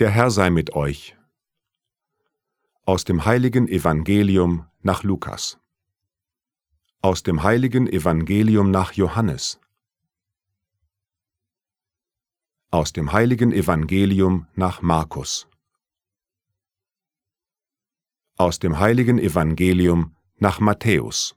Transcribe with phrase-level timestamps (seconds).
[0.00, 1.14] Der Herr sei mit euch.
[2.86, 5.58] Aus dem heiligen Evangelium nach Lukas.
[7.02, 9.60] Aus dem heiligen Evangelium nach Johannes.
[12.70, 15.46] Aus dem heiligen Evangelium nach Markus.
[18.38, 21.36] Aus dem heiligen Evangelium nach Matthäus.